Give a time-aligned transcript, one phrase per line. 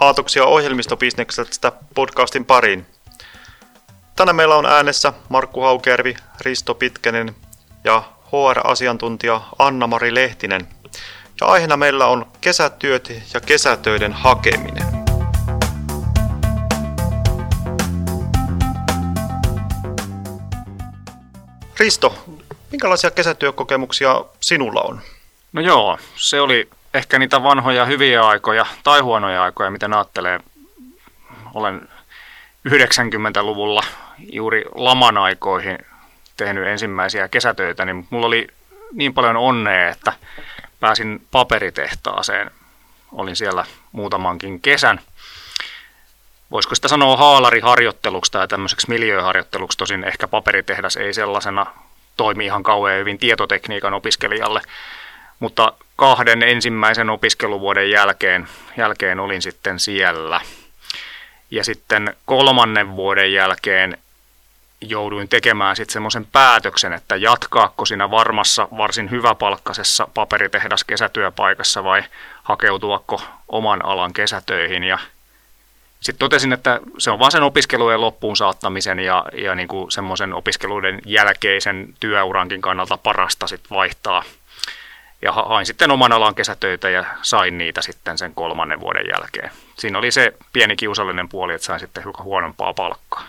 [0.00, 2.86] Aatoksia ohjelmistobisneksestä podcastin pariin.
[4.16, 7.36] Tänään meillä on äänessä Markku Haukervi, Risto Pitkänen
[7.84, 10.68] ja HR-asiantuntija Anna-Mari Lehtinen.
[11.40, 15.04] Ja aiheena meillä on kesätyöt ja kesätöiden hakeminen.
[21.78, 22.24] Risto,
[22.70, 25.00] minkälaisia kesätyökokemuksia sinulla on?
[25.52, 30.40] No joo, se oli ehkä niitä vanhoja hyviä aikoja tai huonoja aikoja, miten ajattelee.
[31.54, 31.88] Olen
[32.68, 33.82] 90-luvulla
[34.18, 35.78] juuri laman aikoihin
[36.36, 38.48] tehnyt ensimmäisiä kesätöitä, niin mulla oli
[38.92, 40.12] niin paljon onnea, että
[40.80, 42.50] pääsin paperitehtaaseen.
[43.12, 45.00] Olin siellä muutamankin kesän.
[46.50, 51.66] Voisiko sitä sanoa haalariharjoitteluksi tai tämmöiseksi miljööharjoitteluksi, tosin ehkä paperitehdas ei sellaisena
[52.16, 54.60] toimi ihan kauhean hyvin tietotekniikan opiskelijalle.
[55.40, 60.40] Mutta kahden ensimmäisen opiskeluvuoden jälkeen, jälkeen olin sitten siellä.
[61.50, 63.98] Ja sitten kolmannen vuoden jälkeen
[64.80, 72.04] jouduin tekemään sitten semmoisen päätöksen, että jatkaako siinä varmassa varsin hyväpalkkaisessa paperitehdas kesätyöpaikassa vai
[72.42, 74.84] hakeutuako oman alan kesätöihin.
[74.84, 74.98] Ja
[76.00, 80.34] sitten totesin, että se on vain sen opiskelujen loppuun saattamisen ja, ja niin kuin semmoisen
[80.34, 84.22] opiskeluiden jälkeisen työurankin kannalta parasta sitten vaihtaa–
[85.24, 89.50] ja hain sitten oman alan kesätöitä ja sain niitä sitten sen kolmannen vuoden jälkeen.
[89.78, 93.24] Siinä oli se pieni kiusallinen puoli, että sain sitten hiukan huonompaa palkkaa.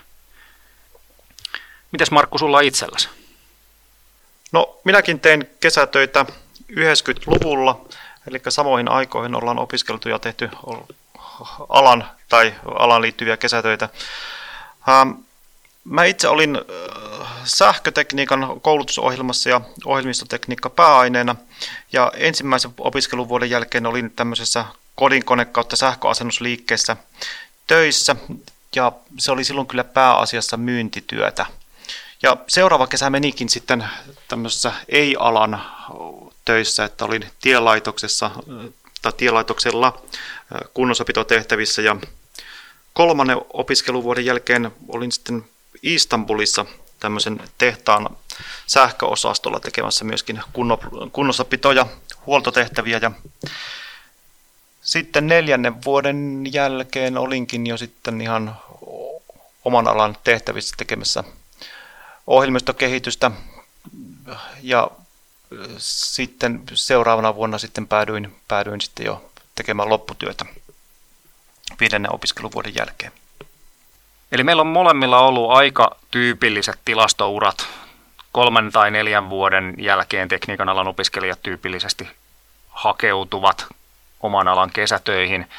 [1.91, 3.09] Mites Markku sulla itselläsi?
[4.51, 6.25] No minäkin tein kesätöitä
[6.71, 7.85] 90-luvulla,
[8.27, 10.49] eli samoihin aikoihin ollaan opiskeltu ja tehty
[11.69, 13.89] alan tai alan liittyviä kesätöitä.
[14.89, 15.11] Ähm,
[15.85, 16.61] mä itse olin
[17.43, 21.35] sähkötekniikan koulutusohjelmassa ja ohjelmistotekniikka pääaineena.
[21.93, 24.65] Ja ensimmäisen opiskeluvuoden jälkeen olin tämmöisessä
[24.95, 26.97] kodinkone kautta sähköasennusliikkeessä
[27.67, 28.15] töissä.
[28.75, 31.45] Ja se oli silloin kyllä pääasiassa myyntityötä.
[32.23, 33.85] Ja seuraava kesä menikin sitten
[34.27, 35.61] tämmöisessä ei-alan
[36.45, 38.31] töissä, että olin tielaitoksessa
[39.01, 40.01] tai tielaitoksella
[40.73, 41.95] kunnossapitotehtävissä ja
[42.93, 45.45] kolmannen opiskeluvuoden jälkeen olin sitten
[45.83, 46.65] Istanbulissa
[46.99, 48.17] tämmöisen tehtaan
[48.67, 50.41] sähköosastolla tekemässä myöskin
[51.11, 51.85] kunnossapitoja,
[52.25, 53.11] huoltotehtäviä ja
[54.81, 58.57] sitten neljännen vuoden jälkeen olinkin jo sitten ihan
[59.65, 61.23] oman alan tehtävissä tekemässä
[62.27, 63.31] ohjelmistokehitystä
[64.61, 64.91] ja
[65.77, 70.45] sitten seuraavana vuonna sitten päädyin, päädyin sitten jo tekemään lopputyötä
[71.79, 73.11] viidennen opiskeluvuoden jälkeen.
[74.31, 77.67] Eli meillä on molemmilla ollut aika tyypilliset tilastourat.
[78.31, 82.09] Kolmen tai neljän vuoden jälkeen tekniikan alan opiskelijat tyypillisesti
[82.69, 83.67] hakeutuvat
[84.21, 85.49] oman alan kesätöihin,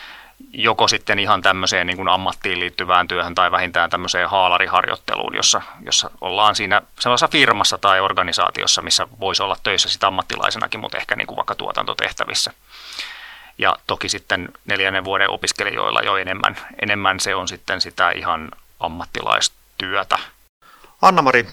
[0.53, 6.11] joko sitten ihan tämmöiseen niin kuin ammattiin liittyvään työhön tai vähintään tämmöiseen haalariharjoitteluun, jossa, jossa
[6.21, 11.27] ollaan siinä sellaisessa firmassa tai organisaatiossa, missä voisi olla töissä sitä ammattilaisenakin, mutta ehkä niin
[11.27, 12.53] kuin vaikka tuotantotehtävissä.
[13.59, 18.51] Ja toki sitten neljännen vuoden opiskelijoilla jo enemmän, enemmän se on sitten sitä ihan
[18.81, 20.19] ammattilaistyötä.
[21.03, 21.47] Anna-Mari,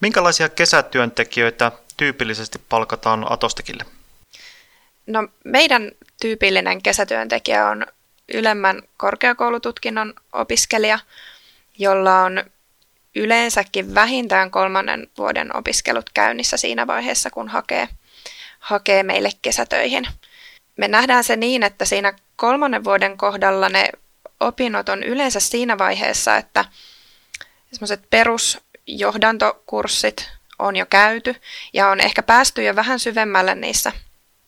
[0.00, 3.84] minkälaisia kesätyöntekijöitä tyypillisesti palkataan Atostekille?
[5.06, 5.90] No, meidän
[6.20, 7.86] tyypillinen kesätyöntekijä on
[8.34, 10.98] ylemmän korkeakoulututkinnon opiskelija,
[11.78, 12.44] jolla on
[13.14, 17.88] yleensäkin vähintään kolmannen vuoden opiskelut käynnissä siinä vaiheessa, kun hakee,
[18.58, 20.08] hakee meille kesätöihin.
[20.76, 23.88] Me nähdään se niin, että siinä kolmannen vuoden kohdalla ne
[24.40, 26.64] opinnot on yleensä siinä vaiheessa, että
[27.72, 31.36] semmoiset perusjohdantokurssit on jo käyty
[31.72, 33.92] ja on ehkä päästy jo vähän syvemmälle niissä,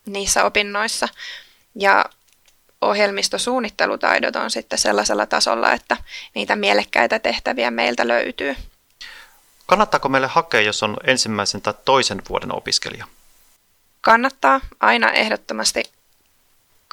[0.06, 1.08] niissä opinnoissa.
[1.74, 2.04] Ja
[2.80, 5.96] ohjelmistosuunnittelutaidot on sitten sellaisella tasolla, että
[6.34, 8.56] niitä mielekkäitä tehtäviä meiltä löytyy.
[9.66, 13.06] Kannattaako meille hakea, jos on ensimmäisen tai toisen vuoden opiskelija?
[14.00, 14.60] Kannattaa.
[14.80, 15.82] Aina ehdottomasti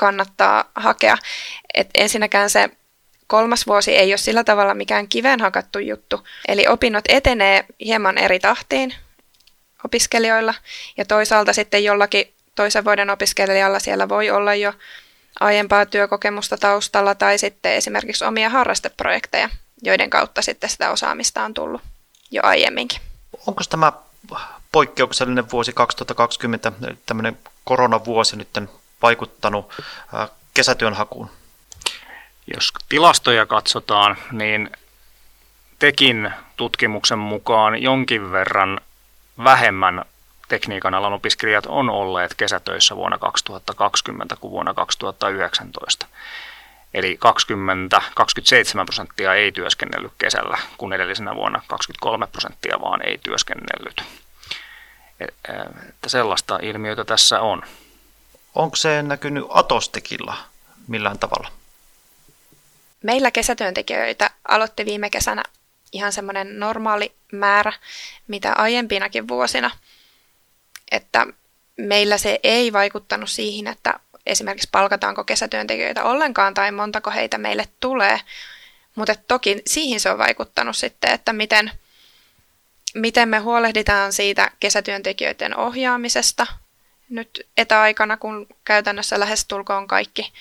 [0.02, 1.18] kannattaa hakea.
[1.74, 2.70] Et ensinnäkään se
[3.28, 6.28] kolmas vuosi ei ole sillä tavalla mikään kiveen hakattu juttu.
[6.48, 8.94] Eli opinnot etenee hieman eri tahtiin
[9.86, 10.54] opiskelijoilla
[10.98, 14.74] ja toisaalta sitten jollakin toisen vuoden opiskelijalla siellä voi olla jo
[15.40, 19.50] aiempaa työkokemusta taustalla tai sitten esimerkiksi omia harrasteprojekteja,
[19.84, 21.82] joiden kautta sitten sitä osaamista on tullut
[22.32, 23.00] jo aiemminkin.
[23.48, 23.94] Onko tämä
[24.72, 26.72] poikkeuksellinen vuosi 2020,
[27.06, 28.48] tämmöinen koronavuosi nyt
[29.02, 29.74] vaikuttanut
[30.54, 31.30] kesätyön hakuun?
[32.54, 34.70] Jos tilastoja katsotaan, niin
[35.80, 38.82] tekin tutkimuksen mukaan jonkin verran
[39.44, 40.06] vähemmän
[40.48, 46.08] tekniikan alan opiskelijat on olleet kesätöissä vuonna 2020 kuin vuonna 2019.
[46.94, 47.20] Eli
[48.82, 54.04] 20-27 prosenttia ei työskennellyt kesällä, kun edellisenä vuonna 23 prosenttia vaan ei työskennellyt.
[55.90, 57.64] Että sellaista ilmiötä tässä on.
[58.56, 60.38] Onko se näkynyt Atostekilla
[60.88, 61.52] millään tavalla?
[63.04, 65.44] Meillä kesätyöntekijöitä aloitti viime kesänä
[65.92, 67.74] ihan semmoinen normaali määrä,
[68.28, 69.72] mitä aiempinakin vuosina.
[70.92, 71.28] Että
[71.78, 73.94] meillä se ei vaikuttanut siihen, että
[74.26, 78.20] esimerkiksi palkataanko kesätyöntekijöitä ollenkaan tai montako heitä meille tulee.
[78.96, 81.72] Mutta toki siihen se on vaikuttanut sitten, että miten,
[82.94, 86.48] miten me huolehditaan siitä kesätyöntekijöiden ohjaamisesta
[87.12, 90.34] nyt etäaikana, kun käytännössä lähestulkoon kaikki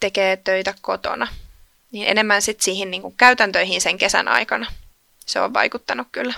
[0.00, 1.28] tekee töitä kotona.
[1.92, 4.66] Niin enemmän sitten siihen niin kuin käytäntöihin sen kesän aikana.
[5.26, 6.34] Se on vaikuttanut kyllä.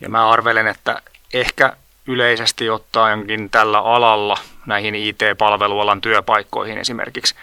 [0.00, 1.02] Ja mä arvelen, että
[1.34, 1.76] ehkä
[2.06, 7.34] yleisesti ottaenkin tällä alalla näihin IT-palvelualan työpaikkoihin esimerkiksi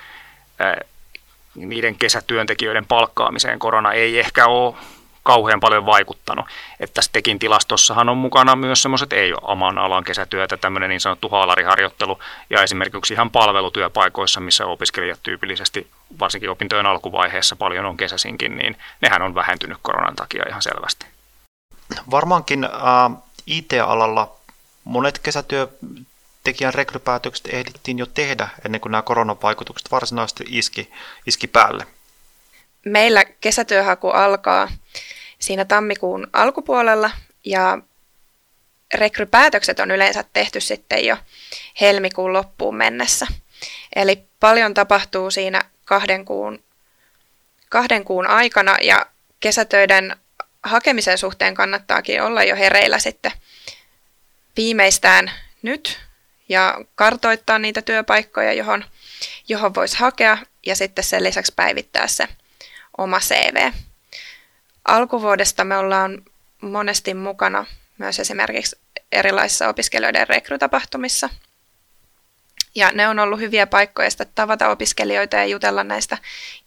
[1.56, 4.76] niiden kesätyöntekijöiden palkkaamiseen korona ei ehkä ole
[5.24, 6.46] kauhean paljon vaikuttanut.
[6.80, 11.02] Että tässä tekin tilastossahan on mukana myös semmoiset ei ole oman alan kesätyötä, tämmöinen niin
[11.02, 15.88] sanottu haalariharjoittelu ja esimerkiksi ihan palvelutyöpaikoissa, missä opiskelijat tyypillisesti,
[16.20, 21.06] varsinkin opintojen alkuvaiheessa paljon on kesäsinkin, niin nehän on vähentynyt koronan takia ihan selvästi.
[22.12, 22.72] Varmaankin äh,
[23.48, 24.36] IT-alalla
[24.84, 30.92] monet kesätyötekijän rekrypäätökset ehdittiin jo tehdä ennen kuin nämä koronavaikutukset varsinaisesti iski,
[31.28, 31.88] iski päälle.
[32.86, 34.68] Meillä kesätyöhaku alkaa
[35.44, 37.12] siinä tammikuun alkupuolella
[37.46, 37.78] ja
[38.94, 41.18] rekrypäätökset on yleensä tehty sitten jo
[41.82, 43.28] helmikuun loppuun mennessä.
[43.96, 46.64] Eli paljon tapahtuu siinä kahden kuun,
[47.70, 49.06] kahden kuun aikana ja
[49.40, 50.16] kesätöiden
[50.64, 53.32] hakemisen suhteen kannattaakin olla jo hereillä sitten
[54.58, 55.32] viimeistään
[55.62, 56.00] nyt
[56.50, 58.86] ja kartoittaa niitä työpaikkoja, johon,
[59.48, 62.28] johon voisi hakea ja sitten sen lisäksi päivittää se
[62.98, 63.72] oma CV.
[64.86, 66.24] Alkuvuodesta me ollaan
[66.62, 67.66] monesti mukana
[67.98, 68.80] myös esimerkiksi
[69.12, 71.30] erilaisissa opiskelijoiden rekrytapahtumissa.
[72.76, 76.18] Ja ne on ollut hyviä paikkoja sitten tavata opiskelijoita ja jutella näistä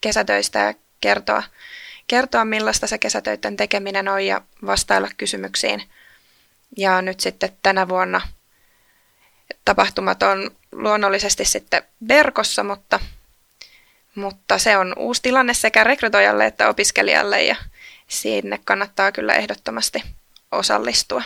[0.01, 1.43] kesätöistä ja kertoa,
[2.07, 5.83] kertoa millaista se kesätöiden tekeminen on ja vastailla kysymyksiin–
[6.77, 8.21] ja nyt sitten tänä vuonna
[9.65, 13.01] tapahtumat on luonnollisesti sitten verkossa, mutta,
[14.15, 17.57] mutta se on uusi tilanne sekä rekrytoijalle että opiskelijalle ja
[18.09, 20.03] sinne kannattaa kyllä ehdottomasti
[20.53, 21.23] osallistua.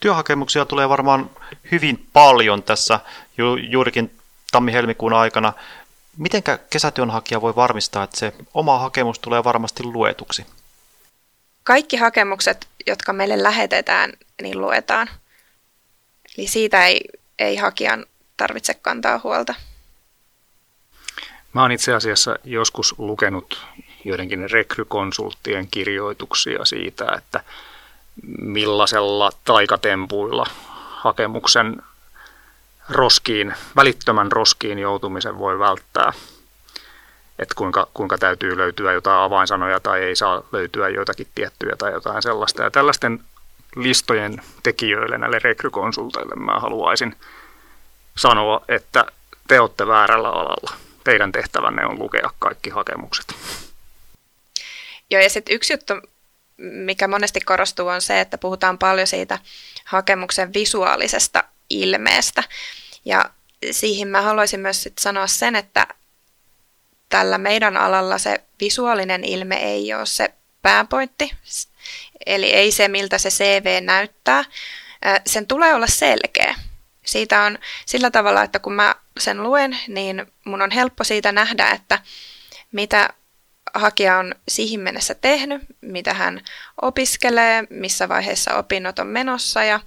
[0.00, 1.30] Työhakemuksia tulee varmaan
[1.72, 3.00] hyvin paljon tässä
[3.38, 4.18] ju- juurikin
[4.52, 5.52] tammi-helmikuun aikana.
[6.16, 10.46] Mitenkä kesätyönhakija voi varmistaa, että se oma hakemus tulee varmasti luetuksi?
[11.64, 15.08] Kaikki hakemukset, jotka meille lähetetään, niin luetaan.
[16.38, 17.00] Eli siitä ei,
[17.38, 19.54] ei hakijan tarvitse kantaa huolta.
[21.52, 23.66] Mä oon itse asiassa joskus lukenut
[24.04, 27.40] joidenkin rekrykonsulttien kirjoituksia siitä, että
[28.40, 30.46] millaisella taikatempuilla
[30.90, 31.82] hakemuksen
[32.90, 36.12] roskiin, välittömän roskiin joutumisen voi välttää
[37.38, 42.22] että kuinka, kuinka täytyy löytyä jotain avainsanoja tai ei saa löytyä joitakin tiettyjä tai jotain
[42.22, 42.62] sellaista.
[42.62, 43.20] Ja tällaisten
[43.76, 47.16] listojen tekijöille, näille rekrykonsulteille mä haluaisin
[48.16, 49.06] sanoa, että
[49.48, 50.76] te olette väärällä alalla.
[51.04, 53.34] Teidän tehtävänne on lukea kaikki hakemukset.
[55.12, 55.94] Joo, ja sitten yksi juttu,
[56.56, 59.38] mikä monesti korostuu, on se, että puhutaan paljon siitä
[59.84, 62.42] hakemuksen visuaalisesta ilmeestä.
[63.04, 63.24] Ja
[63.70, 65.86] siihen mä haluaisin myös sit sanoa sen, että
[67.08, 71.32] tällä meidän alalla se visuaalinen ilme ei ole se pääpointti,
[72.26, 74.44] eli ei se, miltä se CV näyttää.
[75.26, 76.54] Sen tulee olla selkeä.
[77.04, 81.70] Siitä on sillä tavalla, että kun mä sen luen, niin mun on helppo siitä nähdä,
[81.70, 81.98] että
[82.72, 83.10] mitä
[83.74, 86.40] hakija on siihen mennessä tehnyt, mitä hän
[86.82, 89.80] opiskelee, missä vaiheessa opinnot on menossa ja,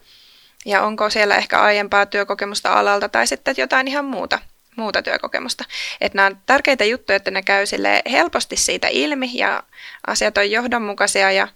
[0.65, 4.39] ja onko siellä ehkä aiempaa työkokemusta alalta tai sitten jotain ihan muuta
[4.75, 5.63] muuta työkokemusta.
[6.01, 7.65] Että nämä on tärkeitä juttuja, että ne käy
[8.11, 9.63] helposti siitä ilmi ja
[10.07, 11.47] asiat on johdonmukaisia, ja,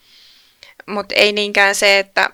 [0.85, 2.29] mutta ei niinkään se, että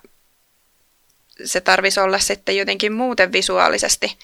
[1.46, 4.18] se tarvisi olla sitten jotenkin muuten visuaalisesti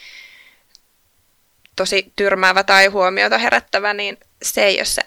[1.75, 5.01] tosi tyrmäävä tai huomiota herättävä, niin se ei ole se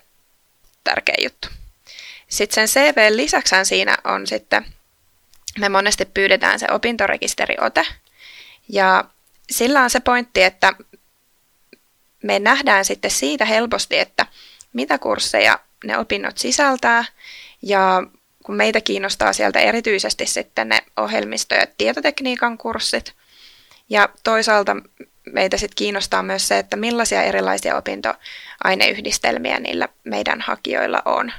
[0.84, 1.48] tärkeä juttu.
[2.28, 4.66] Sitten sen CV lisäksi siinä on sitten,
[5.58, 7.86] me monesti pyydetään se opintorekisteriote,
[8.68, 9.04] ja
[9.50, 10.72] sillä on se pointti, että
[12.22, 14.26] me nähdään sitten siitä helposti, että
[14.72, 17.04] mitä kursseja ne opinnot sisältää.
[17.62, 18.02] Ja
[18.44, 23.12] kun meitä kiinnostaa sieltä erityisesti sitten ne ohjelmisto- ja tietotekniikan kurssit.
[23.88, 24.76] Ja toisaalta
[25.32, 31.32] meitä sitten kiinnostaa myös se, että millaisia erilaisia opintoaineyhdistelmiä niillä meidän hakijoilla on.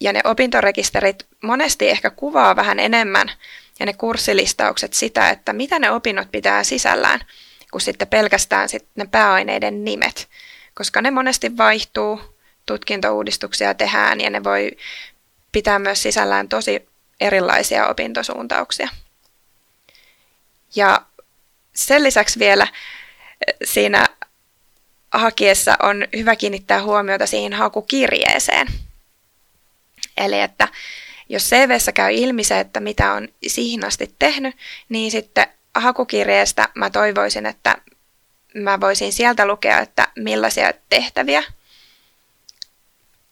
[0.00, 3.32] Ja ne opintorekisterit monesti ehkä kuvaa vähän enemmän
[3.80, 7.20] ja ne kurssilistaukset sitä, että mitä ne opinnot pitää sisällään,
[7.70, 10.28] kuin sitten pelkästään sit ne pääaineiden nimet,
[10.74, 12.20] koska ne monesti vaihtuu,
[12.66, 14.70] tutkintouudistuksia tehdään ja ne voi
[15.52, 16.88] pitää myös sisällään tosi
[17.20, 18.88] erilaisia opintosuuntauksia.
[20.76, 21.05] Ja
[21.76, 22.66] sen lisäksi vielä
[23.46, 24.06] eh, siinä
[25.12, 28.66] hakiessa on hyvä kiinnittää huomiota siihen hakukirjeeseen.
[30.16, 30.68] Eli että
[31.28, 34.56] jos CVssä käy ilmi se, että mitä on siihen asti tehnyt,
[34.88, 37.76] niin sitten hakukirjeestä mä toivoisin, että
[38.54, 41.42] mä voisin sieltä lukea, että millaisia tehtäviä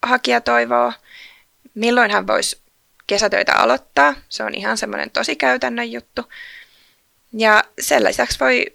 [0.03, 0.93] hakija toivoo,
[1.75, 2.61] milloin hän voisi
[3.07, 4.15] kesätöitä aloittaa.
[4.29, 6.23] Se on ihan semmoinen tosi käytännön juttu.
[7.37, 8.67] Ja sen lisäksi voi,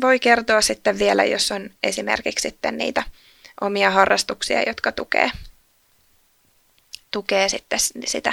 [0.00, 3.02] voi kertoa sitten vielä, jos on esimerkiksi sitten niitä
[3.60, 5.30] omia harrastuksia, jotka tukee,
[7.10, 8.32] tukee sitten sitä,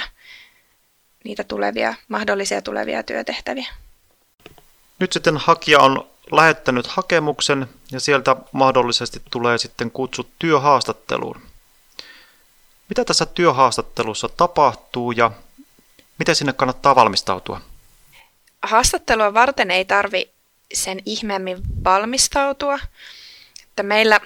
[1.24, 3.66] niitä tulevia, mahdollisia tulevia työtehtäviä.
[4.98, 11.42] Nyt sitten hakija on lähettänyt hakemuksen ja sieltä mahdollisesti tulee sitten kutsut työhaastatteluun.
[12.88, 15.30] Mitä tässä työhaastattelussa tapahtuu ja
[16.18, 17.60] miten sinne kannattaa valmistautua?
[18.62, 20.30] Haastattelua varten ei tarvi
[20.74, 22.78] sen ihmeemmin valmistautua.
[23.62, 24.20] Että meillä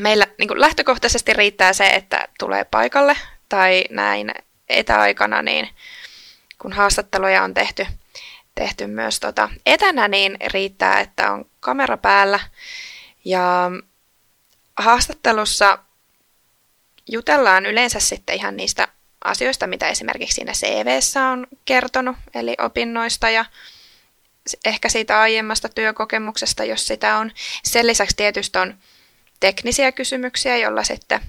[0.00, 3.16] meillä niin lähtökohtaisesti riittää se, että tulee paikalle
[3.48, 4.34] tai näin
[4.68, 5.68] etäaikana, niin
[6.58, 7.86] kun haastatteluja on tehty,
[8.54, 12.40] tehty myös tota etänä, niin riittää, että on kamera päällä.
[13.24, 13.70] Ja
[14.76, 15.78] haastattelussa
[17.10, 18.88] jutellaan yleensä sitten ihan niistä
[19.24, 23.44] asioista, mitä esimerkiksi siinä CVssä on kertonut, eli opinnoista ja
[24.64, 27.32] ehkä siitä aiemmasta työkokemuksesta, jos sitä on.
[27.64, 28.74] Sen lisäksi tietysti on
[29.40, 31.20] teknisiä kysymyksiä, joilla sitten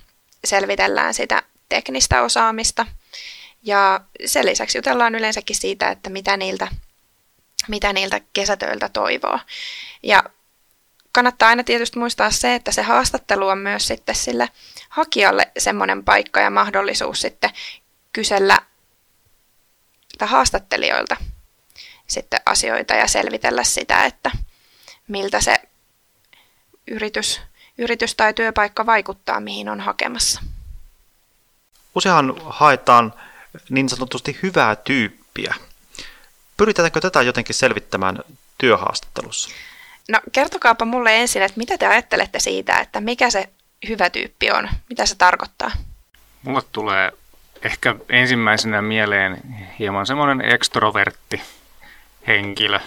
[0.45, 2.85] selvitellään sitä teknistä osaamista.
[3.63, 6.67] Ja sen lisäksi jutellaan yleensäkin siitä, että mitä niiltä,
[7.67, 9.39] mitä niiltä kesätöiltä toivoo.
[10.03, 10.23] Ja
[11.11, 14.49] kannattaa aina tietysti muistaa se, että se haastattelu on myös sitten sille
[14.89, 17.49] hakijalle semmoinen paikka ja mahdollisuus sitten
[18.15, 18.60] kysellä
[20.22, 21.15] haastattelijoilta
[22.07, 24.31] sitten asioita ja selvitellä sitä, että
[25.07, 25.62] miltä se
[26.88, 27.41] yritys,
[27.77, 30.41] yritys tai työpaikka vaikuttaa, mihin on hakemassa.
[31.95, 33.13] Useinhan haetaan
[33.69, 35.55] niin sanotusti hyvää tyyppiä.
[36.57, 38.19] Pyritäänkö tätä jotenkin selvittämään
[38.57, 39.50] työhaastattelussa?
[40.10, 43.50] No kertokaapa mulle ensin, että mitä te ajattelette siitä, että mikä se
[43.89, 44.69] hyvä tyyppi on?
[44.89, 45.72] Mitä se tarkoittaa?
[46.43, 47.12] Mulle tulee
[47.65, 49.41] ehkä ensimmäisenä mieleen
[49.79, 51.41] hieman semmoinen ekstrovertti
[52.27, 52.79] henkilö.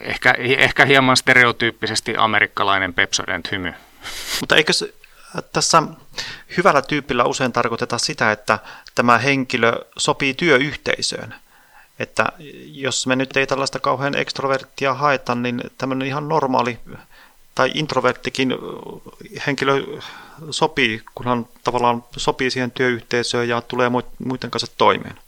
[0.00, 3.74] Ehkä, ehkä hieman stereotyyppisesti amerikkalainen Pepsodent hymy.
[4.40, 4.72] Mutta eikö
[5.52, 5.82] tässä
[6.56, 8.58] hyvällä tyypillä usein tarkoiteta sitä, että
[8.94, 11.34] tämä henkilö sopii työyhteisöön?
[11.98, 12.26] Että
[12.66, 16.78] jos me nyt ei tällaista kauhean ekstroverttia haeta, niin tämmöinen ihan normaali
[17.56, 18.54] tai introverttikin
[19.46, 20.00] henkilö
[20.50, 23.88] sopii, kunhan tavallaan sopii siihen työyhteisöön ja tulee
[24.24, 25.18] muiden kanssa toimeen.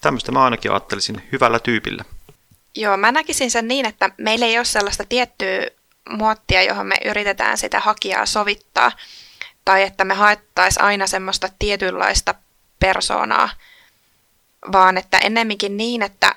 [0.00, 2.04] Tämmöistä mä ainakin ajattelisin hyvällä tyypillä.
[2.74, 5.66] Joo, mä näkisin sen niin, että meillä ei ole sellaista tiettyä
[6.10, 8.92] muottia, johon me yritetään sitä hakijaa sovittaa,
[9.64, 12.34] tai että me haettaisiin aina semmoista tietynlaista
[12.78, 13.50] persoonaa,
[14.72, 16.34] vaan että ennemminkin niin, että,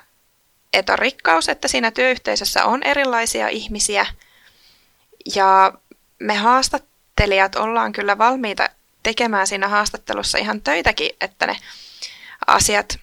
[0.72, 4.06] että on rikkaus, että siinä työyhteisössä on erilaisia ihmisiä,
[5.34, 5.72] ja
[6.18, 8.68] me haastattelijat ollaan kyllä valmiita
[9.02, 11.56] tekemään siinä haastattelussa ihan töitäkin, että ne
[12.46, 12.98] asiat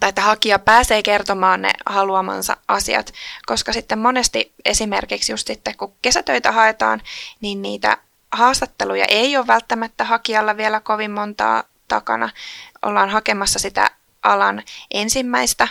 [0.00, 3.12] tai että hakija pääsee kertomaan ne haluamansa asiat,
[3.46, 7.02] koska sitten monesti esimerkiksi just sitten kun kesätöitä haetaan,
[7.40, 7.98] niin niitä
[8.32, 12.30] haastatteluja ei ole välttämättä hakijalla vielä kovin montaa takana.
[12.82, 13.90] Ollaan hakemassa sitä
[14.22, 15.68] alan ensimmäistä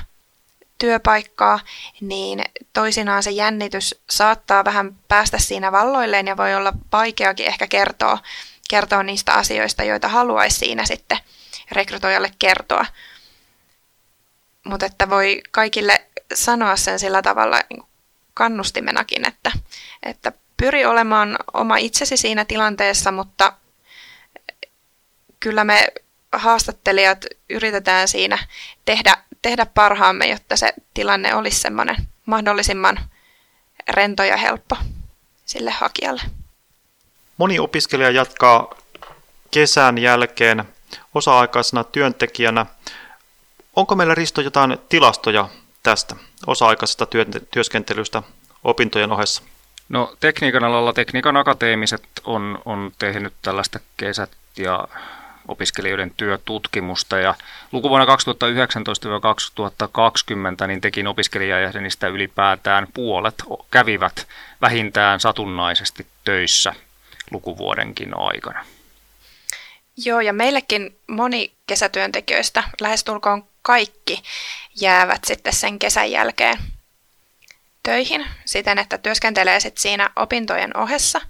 [0.77, 1.60] työpaikkaa,
[2.01, 2.43] niin
[2.74, 8.17] toisinaan se jännitys saattaa vähän päästä siinä valloilleen ja voi olla vaikeakin ehkä kertoa,
[8.69, 11.17] kertoa niistä asioista, joita haluaisi siinä sitten
[11.72, 12.86] rekrytoijalle kertoa.
[14.65, 17.84] Mutta että voi kaikille sanoa sen sillä tavalla niin
[18.34, 19.51] kannustimenakin, että,
[20.03, 23.53] että pyri olemaan oma itsesi siinä tilanteessa, mutta
[25.39, 25.88] kyllä me
[26.31, 28.38] haastattelijat yritetään siinä
[28.86, 29.17] tehdä,
[29.48, 33.00] tehdä parhaamme, jotta se tilanne olisi semmoinen mahdollisimman
[33.89, 34.75] rento ja helppo
[35.46, 36.22] sille hakijalle.
[37.38, 38.75] Moni opiskelija jatkaa
[39.51, 40.63] kesän jälkeen
[41.16, 42.66] osa-aikaisena työntekijänä.
[43.75, 45.50] Onko meillä Risto jotain tilastoja
[45.84, 46.16] tästä
[46.48, 47.08] osa-aikaisesta
[47.51, 48.24] työskentelystä
[48.63, 49.44] opintojen ohessa?
[49.89, 54.88] No tekniikan alalla tekniikan akateemiset on, on tehnyt tällaista kesät- ja
[55.48, 57.36] opiskelijoiden työtutkimusta ja
[57.72, 58.16] lukuvuonna
[60.63, 64.27] 2019-2020 niin tekin opiskelijajäsenistä ylipäätään puolet kävivät
[64.62, 66.74] vähintään satunnaisesti töissä
[67.32, 68.66] lukuvuodenkin aikana.
[70.06, 74.24] Joo, ja meillekin moni kesätyöntekijöistä, lähestulkoon kaikki,
[74.82, 76.58] jäävät sitten sen kesän jälkeen
[77.84, 81.22] töihin siten, että työskentelee sitten siinä opintojen ohessa.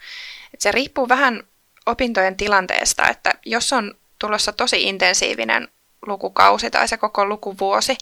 [0.54, 1.44] Et se riippuu vähän
[1.86, 5.68] opintojen tilanteesta, että jos on tulossa tosi intensiivinen
[6.08, 7.98] lukukausi tai se koko lukuvuosi,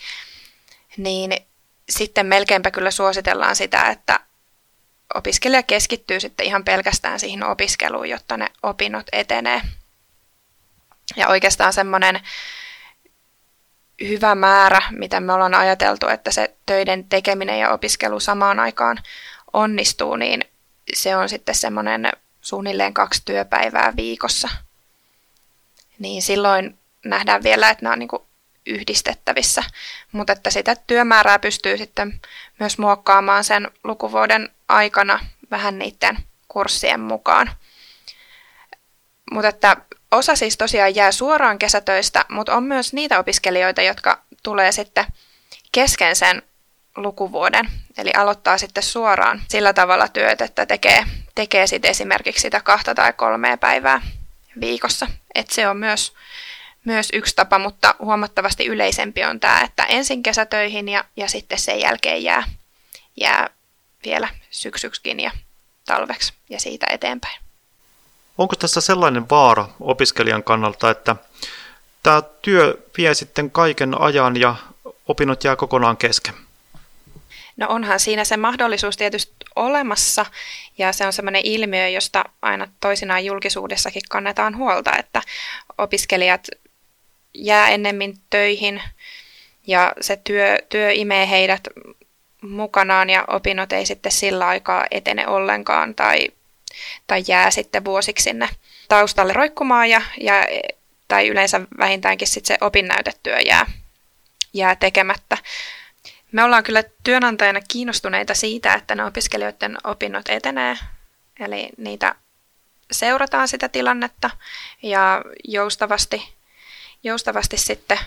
[0.98, 1.32] niin
[1.90, 4.20] sitten melkeinpä kyllä suositellaan sitä, että
[5.16, 9.62] opiskelija keskittyy sitten ihan pelkästään siihen opiskeluun, jotta ne opinnot etenee.
[11.16, 12.20] Ja oikeastaan semmoinen
[14.08, 18.98] hyvä määrä, mitä me ollaan ajateltu, että se töiden tekeminen ja opiskelu samaan aikaan
[19.54, 20.46] onnistuu, niin
[20.94, 24.50] se on sitten semmoinen suunnilleen kaksi työpäivää viikossa.
[26.00, 28.10] Niin silloin nähdään vielä, että nämä on niin
[28.66, 29.64] yhdistettävissä,
[30.12, 32.22] mutta että sitä työmäärää pystyy sitten
[32.60, 35.20] myös muokkaamaan sen lukuvuoden aikana
[35.52, 37.52] vähän niiden kurssien mukaan.
[39.32, 39.78] Mutta että
[40.12, 45.06] osa siis tosiaan jää suoraan kesätöistä, mutta on myös niitä opiskelijoita, jotka tulee sitten
[45.72, 46.42] kesken sen
[46.98, 51.04] lukuvuoden, eli aloittaa sitten suoraan sillä tavalla työt, että tekee,
[51.36, 54.02] tekee sitten esimerkiksi sitä kahta tai kolmea päivää
[54.62, 55.08] viikossa.
[55.36, 56.14] Et se on myös,
[56.86, 61.80] myös yksi tapa, mutta huomattavasti yleisempi on tämä, että ensin kesätöihin ja, ja sitten sen
[61.80, 62.44] jälkeen jää,
[63.18, 63.50] jää
[64.06, 65.32] vielä syksyksikin ja
[65.86, 67.40] talveksi ja siitä eteenpäin.
[68.38, 71.16] Onko tässä sellainen vaara opiskelijan kannalta, että
[72.04, 74.56] tämä työ vie sitten kaiken ajan ja
[75.08, 76.45] opinnot jää kokonaan kesken?
[77.58, 80.26] No onhan siinä se mahdollisuus tietysti olemassa
[80.78, 85.22] ja se on sellainen ilmiö, josta aina toisinaan julkisuudessakin kannetaan huolta, että
[85.78, 86.48] opiskelijat
[87.34, 88.82] jää ennemmin töihin
[89.68, 91.68] ja se työ, työ imee heidät
[92.42, 96.28] mukanaan ja opinnot ei sitten sillä aikaa etene ollenkaan tai,
[97.08, 98.50] tai jää sitten vuosiksi sinne
[98.88, 100.34] taustalle roikkumaan ja, ja,
[101.08, 103.66] tai yleensä vähintäänkin sitten se opinnäytetyö jää,
[104.54, 105.38] jää tekemättä.
[106.36, 110.78] Me ollaan kyllä työnantajana kiinnostuneita siitä, että ne opiskelijoiden opinnot etenee,
[111.40, 112.16] eli niitä
[112.92, 114.30] seurataan sitä tilannetta
[114.84, 116.34] ja joustavasti,
[117.04, 118.00] joustavasti sitten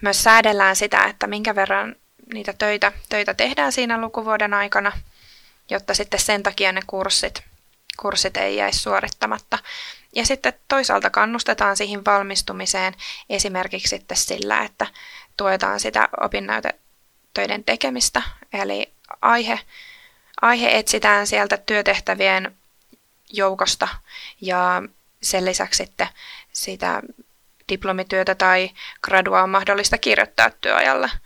[0.00, 1.96] myös säädellään sitä, että minkä verran
[2.32, 4.92] niitä töitä, töitä tehdään siinä lukuvuoden aikana,
[5.70, 7.42] jotta sitten sen takia ne kurssit,
[8.00, 9.58] kurssit ei jäisi suorittamatta.
[10.14, 12.94] Ja sitten toisaalta kannustetaan siihen valmistumiseen
[13.30, 14.86] esimerkiksi sitten sillä, että
[15.36, 16.08] tuetaan sitä
[17.38, 18.22] opinnäytetöiden tekemistä,
[18.52, 19.60] eli aihe,
[20.42, 22.56] aihe etsitään sieltä työtehtävien
[23.32, 23.88] joukosta
[24.40, 24.82] ja
[25.22, 26.08] sen lisäksi sitten
[26.52, 27.02] sitä
[27.68, 28.70] diplomityötä tai
[29.02, 31.10] gradua on mahdollista kirjoittaa työajalla–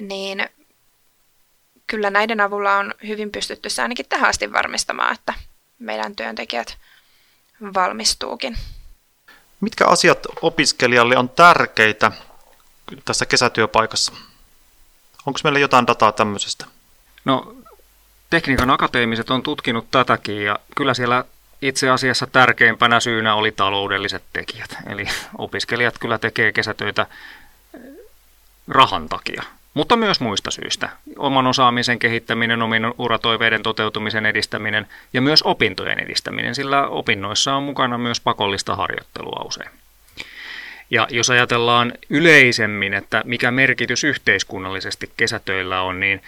[0.00, 0.48] niin
[1.86, 5.34] kyllä näiden avulla on hyvin pystytty se ainakin tähän asti varmistamaan, että
[5.78, 6.78] meidän työntekijät
[7.74, 8.56] valmistuukin.
[9.60, 12.12] Mitkä asiat opiskelijalle on tärkeitä
[13.04, 14.12] tässä kesätyöpaikassa?
[15.26, 16.66] Onko meillä jotain dataa tämmöisestä?
[17.24, 17.56] No,
[18.30, 21.24] tekniikan akateemiset on tutkinut tätäkin ja kyllä siellä
[21.62, 24.76] itse asiassa tärkeimpänä syynä oli taloudelliset tekijät.
[24.86, 25.06] Eli
[25.38, 27.06] opiskelijat kyllä tekee kesätöitä
[28.68, 29.42] rahan takia
[29.74, 30.88] mutta myös muista syistä.
[31.18, 37.98] Oman osaamisen kehittäminen, omien uratoiveiden toteutumisen edistäminen ja myös opintojen edistäminen, sillä opinnoissa on mukana
[37.98, 39.70] myös pakollista harjoittelua usein.
[40.92, 46.22] Ja jos ajatellaan yleisemmin, että mikä merkitys yhteiskunnallisesti kesätöillä on, niin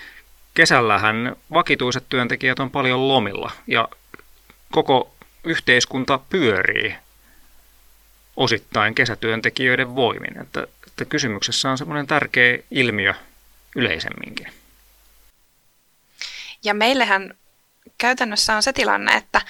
[0.55, 3.88] kesällähän vakituiset työntekijät on paljon lomilla ja
[4.72, 6.94] koko yhteiskunta pyörii
[8.37, 10.40] osittain kesätyöntekijöiden voimin.
[10.40, 13.14] Että, että kysymyksessä on semmoinen tärkeä ilmiö
[13.77, 14.46] yleisemminkin.
[16.62, 17.35] Ja meillähän
[17.98, 19.40] käytännössä on se tilanne, että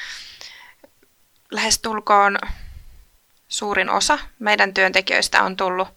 [1.50, 2.38] lähestulkoon
[3.54, 5.88] suurin osa meidän työntekijöistä on tullut,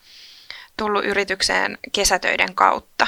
[0.78, 3.08] tullut yritykseen kesätöiden kautta.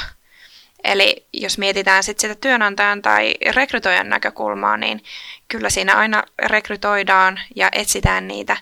[0.83, 5.03] Eli jos mietitään sit sitä työnantajan tai rekrytoijan näkökulmaa, niin
[5.47, 8.57] kyllä siinä aina rekrytoidaan ja etsitään niitä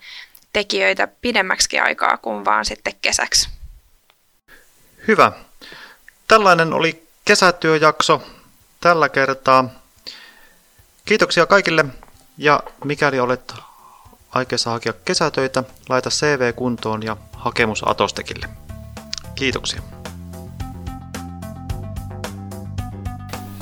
[0.53, 3.49] tekijöitä pidemmäksi aikaa kuin vaan sitten kesäksi.
[5.07, 5.31] Hyvä.
[6.27, 8.21] Tällainen oli kesätyöjakso
[8.81, 9.69] tällä kertaa.
[11.05, 11.85] Kiitoksia kaikille
[12.37, 13.53] ja mikäli olet
[14.31, 18.49] aikeissa hakea kesätöitä, laita CV kuntoon ja hakemus Atostekille.
[19.35, 19.81] Kiitoksia.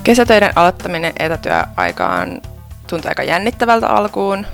[0.03, 2.41] Kesätöiden aloittaminen etätyöaikaan
[2.87, 4.45] tuntui aika jännittävältä alkuun,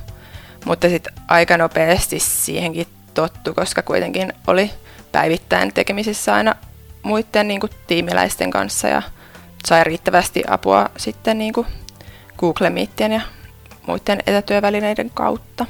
[0.66, 4.72] mutta sitten aika nopeasti siihenkin tottu, koska kuitenkin oli
[5.12, 6.56] päivittäin tekemisissä aina
[7.04, 9.02] muiden niin kuin, tiimiläisten kanssa ja
[9.68, 11.68] sai riittävästi apua sitten niin kuin
[12.38, 13.22] Google Meetien ja
[13.88, 15.66] muiden etätyövälineiden kautta.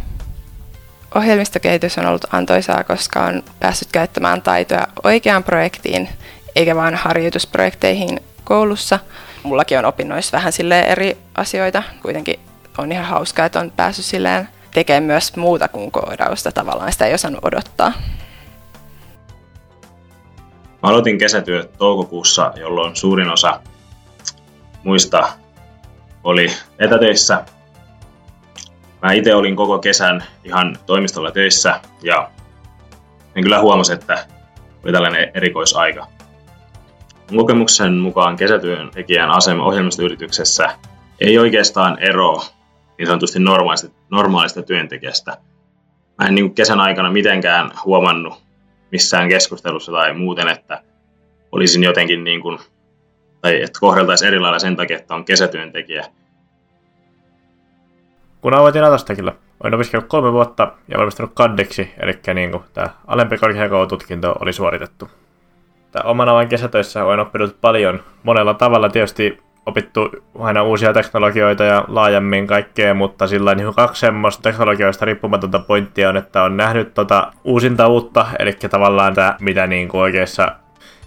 [1.15, 6.10] Ohjelmistokehitys on ollut antoisaa, koska on päässyt käyttämään taitoja oikeaan projektiin,
[6.56, 9.00] eikä vain harjoitusprojekteihin koulussa.
[9.43, 11.84] Mullakin on opinnoissa vähän silleen eri asioita.
[12.02, 12.39] Kuitenkin
[12.78, 16.91] on ihan hauskaa, että on päässyt silleen tekemään myös muuta kuin koodausta tavallaan.
[16.91, 17.93] Sitä ei osannut odottaa.
[20.84, 23.60] Mä aloitin kesätyöt toukokuussa, jolloin suurin osa
[24.84, 25.30] muista
[26.24, 26.47] oli
[26.80, 27.45] etätöissä.
[29.02, 32.30] Mä itse olin koko kesän ihan toimistolla töissä ja
[33.36, 34.26] en kyllä huomasi, että
[34.84, 36.08] oli tällainen erikoisaika.
[37.32, 40.70] Mun kokemuksen mukaan kesätyöntekijän asema ohjelmistoyrityksessä
[41.20, 42.42] ei oikeastaan ero
[42.98, 45.38] niin sanotusti normaalista, normaalista työntekijästä.
[46.20, 48.44] Mä en niin kesän aikana mitenkään huomannut
[48.92, 50.84] missään keskustelussa tai muuten, että
[51.52, 52.60] olisin jotenkin niin kuin,
[53.42, 56.06] tai että kohdeltaisiin eri lailla sen takia, että on kesätyöntekijä.
[58.41, 63.38] Kun aloitin Atastekilla, olin opiskellut kolme vuotta ja valmistunut kaddeksi, eli niin kuin tämä alempi
[63.38, 65.10] korkeakoulututkinto oli suoritettu.
[65.91, 71.86] Tämä omana vain kesätöissä olen oppinut paljon monella tavalla tietysti opittu aina uusia teknologioita ja
[71.88, 77.34] laajemmin kaikkea, mutta sillä niin kaksi semmoista teknologioista riippumatonta pointtia on, että on nähnyt tota
[77.43, 80.56] uusinta uutta, eli tavallaan tämä, mitä niin kuin oikeassa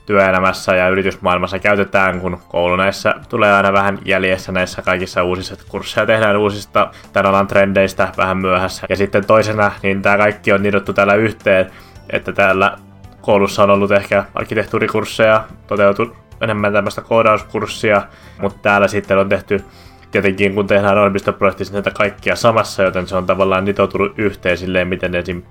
[0.06, 6.06] työelämässä ja yritysmaailmassa käytetään, kun koulu näissä tulee aina vähän jäljessä näissä kaikissa uusissa kursseja
[6.06, 8.86] tehdään uusista tämän alan trendeistä vähän myöhässä.
[8.88, 11.70] Ja sitten toisena, niin tämä kaikki on nidottu täällä yhteen,
[12.10, 12.76] että täällä
[13.20, 18.02] koulussa on ollut ehkä arkkitehtuurikursseja, toteutu enemmän tämmöistä koodauskurssia,
[18.40, 19.64] mutta täällä sitten on tehty
[20.10, 25.14] tietenkin kun tehdään ohjelmistoprojektissa näitä kaikkia samassa, joten se on tavallaan nitoutunut yhteen silleen, miten
[25.14, 25.42] esim.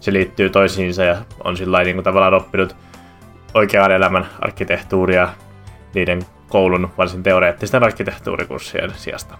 [0.00, 2.76] se liittyy toisiinsa ja on sillä niin kuin tavallaan oppinut
[3.54, 5.28] oikean elämän arkkitehtuuria
[5.94, 9.38] niiden koulun varsin teoreettisten arkkitehtuurikurssien sijasta.